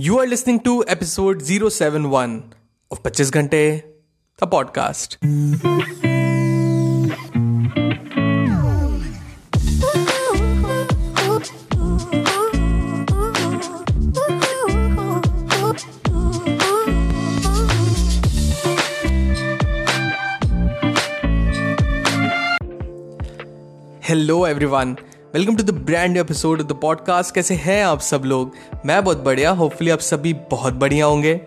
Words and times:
You 0.00 0.20
are 0.20 0.28
listening 0.28 0.60
to 0.60 0.84
episode 0.86 1.42
071 1.42 2.54
of 2.92 3.02
25 3.02 3.32
Ghante, 3.32 3.82
the 4.36 4.46
podcast. 4.46 5.16
Hello, 24.00 24.44
everyone. 24.44 25.07
Welcome 25.34 25.56
to 25.56 25.62
the 25.62 25.70
brand 25.70 26.16
episode 26.16 26.60
of 26.60 26.66
the 26.66 26.72
podcast. 26.72 27.34
कैसे 27.34 27.54
हैं 27.54 27.84
आप 27.84 28.00
सब 28.00 28.22
लोग? 28.24 28.52
मैं 28.86 29.04
बहुत 29.04 29.18
बढ़िया, 29.24 29.50
होपफुली 29.50 29.90
आप 29.90 29.98
सभी 29.98 30.32
बहुत 30.32 30.74
बढ़िया 30.74 31.06
होंगे। 31.06 31.40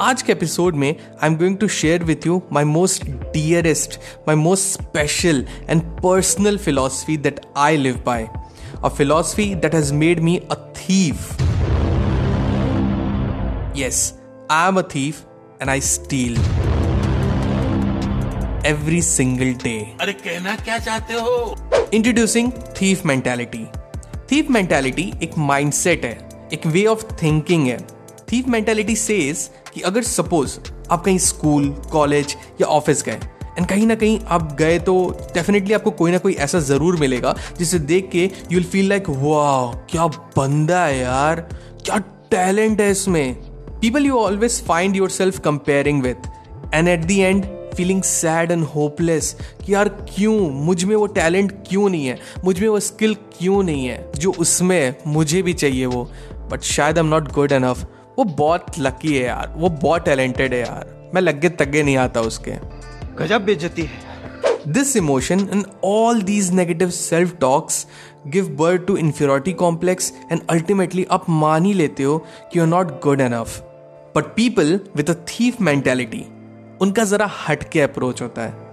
आज 0.00 0.22
के 0.22 0.32
एपिसोड 0.32 0.74
में 0.74 0.88
I 0.88 1.28
am 1.30 1.36
going 1.36 1.56
to 1.56 1.68
share 1.68 2.04
with 2.04 2.26
you 2.26 2.42
my 2.52 2.64
most 2.64 3.06
dearest 3.06 3.98
my 4.28 4.36
most 4.36 4.82
special 4.82 5.46
and 5.68 5.82
personal 5.82 6.58
philosophy 6.58 7.16
that 7.16 7.40
I 7.56 7.76
live 7.76 8.02
by 8.06 8.28
a 8.84 8.88
philosophy 8.88 9.54
that 9.54 9.74
has 9.74 9.94
made 9.94 10.20
me 10.20 10.36
a 10.50 10.54
thief 10.54 11.32
yes 13.76 14.12
I 14.50 14.68
am 14.68 14.78
a 14.78 14.82
thief 14.82 15.20
and 15.62 15.70
I 15.70 15.80
steal 15.80 16.38
every 18.66 19.00
single 19.02 19.52
day 19.62 19.74
अरे 20.00 20.12
कहना 20.12 20.54
क्या 20.56 20.78
चाहते 20.78 21.14
हो? 21.14 21.56
Introducing 21.94 22.50
thief 22.80 23.04
mentality 23.06 23.64
thief 24.30 24.50
mentality 24.50 25.12
एक 25.22 25.36
mindset 25.38 26.04
है 26.04 26.18
एक 26.52 26.66
way 26.66 26.84
of 26.86 27.04
thinking 27.22 27.66
है. 27.66 27.78
Thief 28.32 28.48
mentality 28.48 28.96
says 28.96 29.50
कि 29.74 29.80
अगर 29.80 30.02
सपोज़ 30.02 30.58
आप 30.90 31.04
कहीं 31.04 31.18
स्कूल 31.18 31.68
कॉलेज 31.92 32.36
या 32.60 32.66
ऑफ़िस 32.76 33.02
गए 33.04 33.18
एंड 33.58 33.66
कहीं 33.66 33.86
ना 33.86 33.94
कहीं 33.94 34.18
आप 34.28 34.52
गए 34.58 34.78
तो 34.78 34.94
डेफिनेटली 35.34 35.74
आपको 35.74 35.90
कोई 36.00 36.12
ना 36.12 36.18
कोई 36.18 36.34
ऐसा 36.46 36.58
ज़रूर 36.60 36.96
मिलेगा 37.00 37.34
जिसे 37.58 37.78
देख 37.92 38.08
के 38.12 38.24
यू 38.24 38.58
विल 38.58 38.64
फील 38.70 38.88
लाइक 38.88 39.10
वाह 39.10 39.72
क्या 39.90 40.06
बंदा 40.38 40.84
है 40.84 40.98
यार 40.98 41.40
क्या 41.84 41.98
टैलेंट 42.30 42.80
है 42.80 42.90
इसमें. 42.90 43.34
People 43.80 44.06
you 44.06 44.18
always 44.18 44.62
find 44.64 44.96
yourself 45.10 45.38
comparing 45.40 46.02
with 46.02 46.28
and 46.74 46.88
at 46.88 47.04
the 47.04 47.18
end 47.20 47.44
feeling 47.76 48.02
sad 48.02 48.50
and 48.50 48.64
hopeless 48.64 49.36
कि 49.66 49.74
यार 49.74 49.88
क्यों? 49.88 50.50
मुझमें 50.50 50.96
वो 50.96 51.06
टैलेंट 51.06 51.52
क्यों 51.68 51.88
नहीं 51.88 52.06
है? 52.06 52.18
मुझमें 52.44 52.68
वो 52.68 52.80
स्किल 52.80 53.14
क्यों 53.14 53.62
नहीं 53.62 53.86
है? 53.86 54.12
जो 54.18 54.32
उसमें 54.32 54.94
मुझे 55.06 55.42
भी 55.42 55.52
चाहिए 55.52 55.86
वो। 55.86 56.10
बट 56.52 56.60
शायद 56.60 56.98
I 56.98 57.04
am 57.04 57.10
not 57.10 57.32
good 57.32 57.52
enough 57.52 57.84
वो 58.18 58.24
बहुत 58.24 58.66
लकी 58.78 59.16
है 59.16 59.24
यार। 59.24 59.54
वो 59.56 59.68
बहुत 59.68 60.04
टैलेंटेड 60.04 60.54
है 60.54 60.60
यार। 60.60 61.10
मैं 61.14 61.22
लगे 61.22 61.48
तगे 61.48 61.82
नहीं 61.82 61.96
आता 61.96 62.20
उसके। 62.20 62.52
गजब 63.18 63.44
बेचती 63.44 63.82
है। 63.82 64.04
This 64.68 64.96
emotion 64.96 65.40
and 65.40 65.64
all 65.84 66.22
these 66.22 66.50
negative 66.50 66.90
self 66.90 67.36
talks 67.36 67.86
give 68.26 68.48
birth 68.48 68.86
to 68.86 68.96
inferiority 68.96 69.52
complex 69.52 70.12
and 70.32 70.40
ultimately 70.50 71.06
आप 71.10 71.30
मान 71.30 71.64
ही 71.64 71.72
लेते 71.72 72.02
हो 72.02 72.18
कि 72.18 72.58
you 72.58 72.64
are 72.64 72.68
not 72.68 73.02
good 73.02 73.20
enough 73.20 73.60
but 74.16 74.24
people 74.36 74.80
with 74.96 75.10
a 75.10 75.14
thief 75.14 75.60
mentality 75.60 76.24
उनका 76.80 77.04
जरा 77.04 77.30
हटके 77.48 77.80
अप्रोच 77.80 78.22
होता 78.22 78.42
है। 78.42 78.66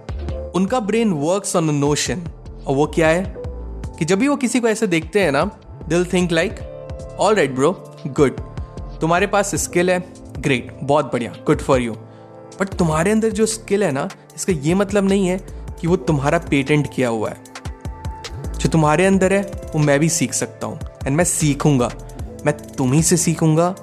उनका 0.50 0.80
ब्रेन 0.80 1.12
वर्क्स 1.12 1.56
ऑन 1.56 1.74
नोशन 1.74 2.22
और 2.66 2.74
वो 2.76 2.86
क्या 2.86 3.08
है? 3.08 3.34
कि 3.98 4.04
जब 4.04 4.18
भी 4.18 4.28
वो 4.28 4.36
किसी 4.36 4.60
को 4.60 4.68
ऐसे 4.68 4.86
देखते 4.86 5.20
हैं 5.20 5.32
ना 5.32 5.44
दिल 5.88 6.04
think 6.04 6.32
like 6.32 6.56
all 7.20 7.34
right 7.34 7.50
bro 7.50 7.96
good 8.06 8.40
तुम्हारे 9.00 9.26
पास 9.26 9.54
स्किल 9.54 9.90
है 9.90 10.14
ग्रेट 10.38 10.78
बहुत 10.82 11.12
बढ़िया 11.12 11.32
गुड 11.46 11.60
फॉर 11.60 11.80
यू 11.80 11.92
बट 12.60 12.68
तुम्हारे 12.68 13.10
अंदर 13.10 13.30
जो 13.30 13.46
स्किल 13.46 13.84
है 13.84 13.92
ना, 13.92 14.08
इसका 14.36 14.52
ये 14.52 14.74
मतलब 14.74 15.04
नहीं 15.04 15.26
है 15.28 15.38
कि 15.80 15.86
वो 15.86 15.96
तुम्हारा 15.96 16.38
पेटेंट 16.38 16.94
किया 16.94 17.08
हुआ 17.08 17.30
है। 17.30 17.36
जो 18.58 18.68
तुम्हारे 18.68 19.06
अंदर 19.06 19.32
है, 19.32 19.42
वो 19.42 19.78
मैं 19.78 20.00
भी 20.00 20.08
सीख 20.08 20.34
सकता 20.34 20.66
हूँ। 20.66 20.78
एंड 21.06 21.16
मैं 21.16 21.24
सीखूँगा। 21.24 21.90
मैं 22.46 22.52
तुम्ही 22.58 23.02
से 23.02 23.16
सीखूँगा 23.16 23.74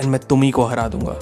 एंड 0.00 0.10
मैं 0.10 0.20
तुम्ही 0.20 0.50
को 0.50 0.64
हरा 0.64 0.88
दूँगा। 0.88 1.16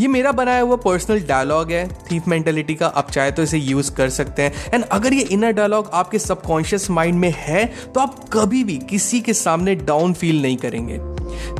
ये 0.00 0.08
मेरा 0.08 0.32
बनाया 0.32 0.60
हुआ 0.60 0.76
पर्सनल 0.76 1.20
डायलॉग 1.20 1.70
है 1.70 1.86
थीफ 2.10 2.28
मेंटेलिटी 2.28 2.74
का। 2.74 2.86
आप 2.86 3.10
चाहे 3.10 3.30
तो 3.30 3.42
इसे 3.42 3.58
यूज़ 3.58 3.92
कर 3.94 4.08
सकते 4.10 4.42
हैं। 4.42 4.70
एंड 4.74 4.84
अगर 4.84 5.12
ये 5.12 5.22
इनर 5.22 5.52
डायलॉग 5.52 5.90
आपके 5.92 6.18
सबकॉन्शियस 6.18 6.90
माइंड 6.90 7.18
में 7.18 7.32
है 7.36 7.64
तो 7.94 8.00
आप 8.00 8.18
कभी 8.32 8.64
भी 8.64 8.76
किसी 8.90 9.20
के 9.20 9.34
सामने 9.34 9.74
डाउन 9.74 10.12
फील 10.12 10.42
नहीं 10.42 10.56
करेंगे। 10.56 10.98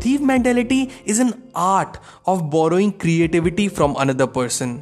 Thief 0.00 0.20
mentality 0.20 0.88
is 1.06 1.20
an 1.20 1.32
art 1.56 1.96
of 2.26 2.40
borrowing 2.50 2.92
creativity 3.00 3.68
from 3.68 3.92
another 3.92 4.26
person 4.26 4.80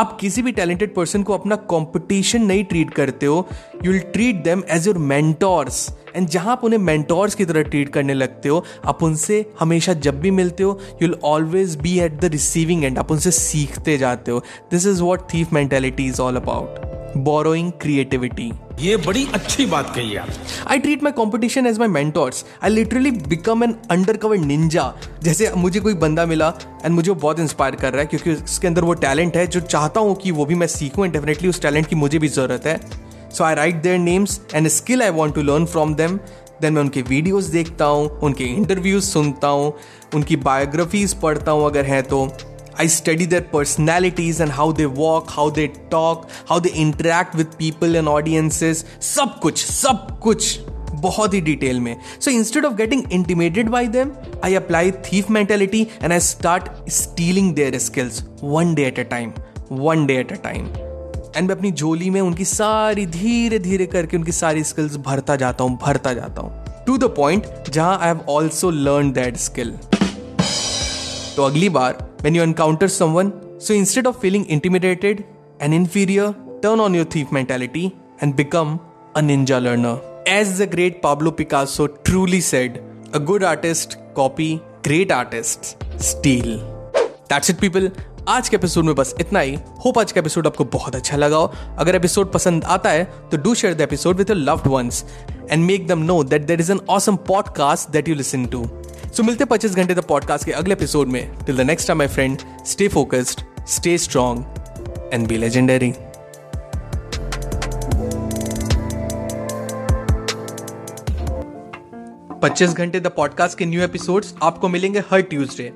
आप 0.00 0.16
किसी 0.20 0.42
भी 0.42 0.52
टैलेंटेड 0.52 0.94
पर्सन 0.94 1.22
को 1.22 1.32
अपना 1.32 1.56
कंपटीशन 1.70 2.42
नहीं 2.42 2.64
ट्रीट 2.64 2.90
करते 2.94 3.26
हो 3.26 3.46
you 3.84 3.92
will 3.92 4.00
treat 4.12 4.42
them 4.44 4.62
as 4.70 4.86
your 4.86 4.98
mentors 4.98 5.88
and 6.16 6.28
जहाँ 6.28 6.52
आप 6.52 6.64
उन्हें 6.64 6.78
मेंटोर्स 6.80 7.34
की 7.34 7.44
तरह 7.44 7.62
ट्रीट 7.62 7.88
करने 7.88 8.14
लगते 8.14 8.48
हो, 8.48 8.64
आप 8.84 9.02
उनसे 9.02 9.44
हमेशा 9.60 9.92
जब 10.06 10.20
भी 10.20 10.30
मिलते 10.30 10.62
हो 10.62 10.78
you 10.92 11.08
will 11.08 11.16
always 11.24 11.76
be 11.80 11.98
at 12.00 12.20
the 12.20 12.30
receiving 12.32 12.84
end 12.84 12.98
आप 12.98 13.10
उनसे 13.10 13.30
सीखते 13.30 13.98
जाते 13.98 14.30
हो. 14.30 14.42
This 14.70 14.86
is 14.86 15.02
what 15.02 15.28
thief 15.34 15.52
mentality 15.52 16.06
is 16.06 16.20
all 16.22 16.36
about 16.36 17.14
borrowing 17.18 17.70
creativity 17.82 18.50
ये 18.80 18.96
बड़ी 18.96 19.26
अच्छी 19.34 19.64
बात 19.66 19.92
कही 19.94 20.14
आप। 20.16 20.28
I 20.68 20.78
treat 20.78 21.02
my 21.02 21.12
competition 21.12 21.66
as 21.66 21.78
my 21.78 21.88
mentors 21.88 22.44
I 22.64 22.70
literally 22.70 23.10
become 23.10 23.64
an 23.64 23.74
undercover 24.16 24.38
ninja 24.38 24.92
जैसे 25.22 25.50
मुझे 25.56 25.80
कोई 25.80 25.94
बंदा 25.96 26.26
मिला 26.26 26.52
एंड 26.84 26.94
मुझे 26.94 27.12
बहुत 27.12 27.40
इंस्पायर 27.40 27.74
कर 27.76 27.92
रहा 27.92 28.00
है 28.00 28.06
क्योंकि 28.06 28.32
उसके 28.34 28.66
अंदर 28.66 28.84
वो 28.84 28.94
टैलेंट 28.96 29.36
है, 29.36 29.46
जो 29.46 29.60
चाहता 29.60 30.00
हूँ 30.00 30.14
कि 30.14 30.30
वो 30.30 30.44
भी 30.46 30.54
मैं 30.54 30.66
सीखूँ 30.68 31.04
एंड 31.04 31.12
डेफिनेटली 31.12 31.48
उस 31.48 31.62
टैलेंट 31.62 31.86
की 31.86 31.96
मुझे 31.96 32.18
भी 32.18 32.28
ज़रूरत 32.28 32.66
है। 32.66 32.80
So 33.30 33.44
I 33.44 33.54
write 33.54 33.82
their 33.82 33.98
names 34.00 34.40
and 34.54 34.68
skill 34.70 35.02
I 35.02 35.10
want 35.12 35.34
to 35.34 35.42
learn 35.42 35.66
from 35.66 35.94
them 35.94 36.18
then 36.62 36.72
मैं 36.72 36.82
उनके 36.82 37.02
वीडियोज़ 37.02 37.50
देखता 37.52 37.84
हूँ, 37.84 38.08
उनके 38.18 38.44
इंटरव्यूज़ 38.46 39.04
सुनता 39.04 39.48
हूँ, 39.48 39.72
उनकी 40.14 40.36
बायोग्राफीज 40.38 41.14
पढ़ता 41.20 41.52
हूँ 41.52 41.66
अगर 41.66 41.84
हैं 41.84 42.02
तो। 42.04 42.28
I 42.80 42.86
study 42.86 43.24
their 43.26 43.42
personalities 43.42 44.38
and 44.40 44.50
how 44.50 44.72
they 44.72 44.86
walk, 44.86 45.30
how 45.30 45.50
they 45.50 45.66
talk, 45.90 46.28
how 46.50 46.58
they 46.58 46.70
interact 46.82 47.34
with 47.34 47.56
people 47.58 47.96
and 48.00 48.08
audiences. 48.12 48.84
सब 49.06 49.38
कुछ 49.42 49.64
सब 49.64 50.06
कुछ 50.22 50.58
बहुत 51.02 51.34
ही 51.34 51.40
डिटेल 51.40 51.80
में। 51.80 51.96
So 52.20 52.30
instead 52.30 52.64
of 52.64 52.74
getting 52.74 53.12
intimidated 53.12 53.68
by 53.70 53.88
them 53.88 54.12
I 54.44 54.54
apply 54.54 54.90
thief 55.10 55.30
mentality 55.30 55.82
and 56.02 56.12
I 56.12 56.20
start 56.20 56.70
stealing 56.90 57.52
their 57.54 57.78
skills 57.88 58.22
one 58.44 58.74
day 58.74 58.86
at 58.86 58.98
a 58.98 59.02
time 59.10 59.32
one 59.72 60.06
day 60.06 60.16
at 60.20 60.32
a 60.32 60.42
time 60.44 60.66
and 61.36 61.48
मैं 61.48 61.56
अपनी 61.56 61.72
झोली 61.72 62.10
में 62.10 62.20
उनकी 62.20 62.44
सारी 62.44 63.06
धीरे 63.20 63.58
धीरे 63.68 63.86
करके 63.86 64.16
उनकी 64.16 64.32
सारी 64.32 64.64
स्किल्स 64.64 64.96
भरता 65.06 65.36
जाता 65.44 65.64
हूँ 65.64 65.78
भरता 65.82 66.14
जाता 66.14 66.42
हूँ। 66.42 66.84
टू 66.86 66.96
द 66.98 67.14
पॉइंट 67.16 67.70
जहाँ 67.70 67.98
I 67.98 68.08
have 68.08 68.24
also 68.28 68.70
learn 68.70 69.12
that 69.12 69.36
skill 69.36 69.78
तो 71.36 71.42
अगली 71.42 71.68
बार 71.68 72.16
when 72.22 72.36
you 72.36 72.42
encounter 72.42 72.88
someone 73.06 73.32
so 73.36 73.74
instead 73.74 74.06
of 74.06 74.18
feeling 74.18 74.46
intimidated 74.46 75.24
and 75.62 75.74
inferior 75.74 76.32
turn 76.62 76.80
on 76.80 76.94
your 76.94 77.06
thief 77.16 77.26
mentality 77.32 77.92
and 78.22 78.34
become 78.34 78.78
a 79.16 79.20
learner 79.20 80.24
as 80.28 80.62
the 80.62 80.70
great 80.70 81.00
Pablo 81.02 81.30
Picasso 81.30 81.86
truly 81.86 82.40
said 82.40 82.80
a 83.14 83.18
good 83.18 83.44
artist 83.44 83.94
copy 84.16 84.60
great 84.84 85.12
artist 85.12 85.84
steal 85.98 86.56
that's 87.30 87.50
it 87.50 87.58
people 87.58 87.90
आज 88.28 88.48
के 88.48 88.56
episode 88.56 88.84
में 88.84 88.94
बस 88.94 89.14
इतना 89.20 89.40
ही। 89.40 89.58
Hope 89.84 89.98
आज 89.98 90.12
का 90.12 90.18
episode 90.20 90.46
आपको 90.46 90.64
बहुत 90.64 90.94
अच्छा 90.94 91.16
लगा 91.16 91.36
हो। 91.36 91.52
अगर 91.78 91.94
एपिसोड 91.94 92.32
पसंद 92.32 92.64
आता 92.64 92.90
है 92.90 93.04
तो 93.04 93.36
do 93.36 93.54
share 93.54 93.74
the 93.74 93.80
episode 93.80 94.16
with 94.16 94.30
your 94.30 94.38
loved 94.38 94.66
ones 94.66 95.04
and 95.50 95.64
make 95.64 95.86
them 95.86 95.98
know 95.98 96.24
that 96.24 96.42
there 96.42 96.60
is 96.60 96.72
an 96.72 96.80
awesome 96.90 97.16
podcast 97.16 97.90
that 97.90 98.08
you 98.08 98.14
listen 98.14 98.46
to 98.46 98.79
so 99.16 99.22
मिलते 99.22 99.44
पच्चीस 99.44 99.74
घंटे 99.74 99.94
द 99.94 100.00
पॉडकास्ट 100.00 100.44
के 100.44 100.52
अगले 100.52 100.72
एपिसोड 100.72 101.08
में. 101.08 101.38
Till 101.46 101.56
the 101.56 101.60
next 101.60 101.88
time 101.88 101.98
my 101.98 102.08
friend 102.08 102.38
stay 102.66 102.88
focused 102.88 103.40
stay 103.68 103.96
strong 103.98 105.10
and 105.14 105.26
be 105.28 105.36
legendary 105.36 105.92
पच्चीस 112.42 112.74
घंटे 112.74 113.00
the 113.00 113.06
podcast 113.06 113.58
के 113.58 113.66
new 113.66 113.82
episodes 113.82 114.34
आपको 114.42 114.68
मिलेंगे 114.68 114.98
हर 115.10 115.20
ट्यूसडे 115.22 115.70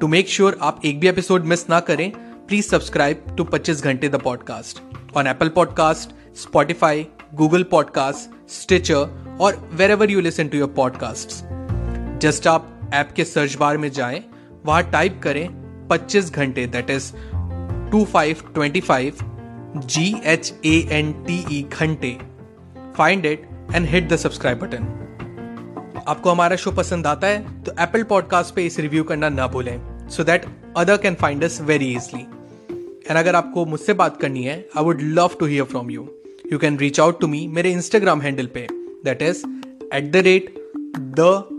टू 0.00 0.08
मेक 0.08 0.28
श्योर 0.28 0.58
आप 0.62 0.80
एक 0.84 1.00
भी 1.00 1.08
एपिसोड 1.08 1.44
मिस 1.44 1.68
ना 1.70 1.80
करें 1.80 2.10
प्लीज़ 2.48 2.66
सब्सक्राइब 2.66 3.24
टू 3.36 3.44
पच्चीस 3.44 3.82
घंटे 3.84 4.08
the 4.08 4.20
podcast 4.20 4.80
on 5.16 5.26
Apple 5.26 5.48
podcast 5.48 6.14
Spotify 6.36 7.06
Google 7.34 7.62
podcast 7.70 8.50
Stitcher 8.52 9.36
और 9.40 9.70
wherever 9.90 10.10
you 10.10 10.20
listen 10.20 10.48
to 10.48 10.58
your 10.58 10.72
podcast 10.76 11.44
just 12.22 12.46
आप 12.46 12.90
ऐप 12.94 13.12
के 13.16 13.24
सर्च 13.24 13.54
बार 13.56 13.78
में 13.78 13.90
जाएँ, 13.90 14.22
वहाँ 14.66 14.82
टाइप 14.90 15.20
करें 15.22 15.48
25 15.88 16.30
घंटे 16.32 16.66
that 16.66 16.90
is 16.90 17.12
two 17.90 18.04
five 18.04 18.42
twenty 18.54 18.80
five 18.80 19.18
G 19.76 20.04
H 20.24 20.52
A 20.66 20.76
N 20.92 21.12
T 21.26 21.44
E 21.50 21.62
घंटे 21.72 22.16
find 22.96 23.26
it 23.26 23.48
and 23.74 23.86
hit 23.86 24.08
the 24.08 24.16
subscribe 24.16 24.58
button 24.58 26.04
आपको 26.08 26.30
हमारा 26.30 26.56
शो 26.56 26.70
पसंद 26.72 27.06
आता 27.06 27.26
है 27.26 27.62
तो 27.62 27.72
एप्पल 27.80 28.02
पॉडकास्ट 28.02 28.54
पे 28.54 28.66
इस 28.66 28.78
रिव्यू 28.80 29.04
करना 29.04 29.28
ना 29.28 29.46
भूलें 29.46 29.78
so 30.10 30.24
that 30.24 30.44
other 30.76 30.96
can 30.96 31.14
find 31.14 31.44
us 31.44 31.60
very 31.60 31.92
easily 31.96 32.22
and 33.08 33.18
अगर 33.18 33.34
आपको 33.34 33.64
मुझसे 33.66 33.92
बात 33.94 34.20
करनी 34.20 34.42
है 34.44 34.58
I 34.76 34.84
would 34.84 35.00
love 35.02 35.36
to 35.40 35.46
hear 35.46 35.64
from 35.64 35.90
you 35.90 36.08
you 36.52 36.58
can 36.58 36.78
reach 36.78 37.00
out 37.00 37.20
to 37.20 37.28
me 37.28 37.46
मेरे 37.48 37.72
इंस्टाग्राम 37.72 38.20
हैंडल 38.22 38.46
पे 38.54 38.66
that 39.04 39.22
is 39.22 39.44
at 39.94 40.10
the 40.12 40.22
rate 40.26 40.54
the 40.98 41.55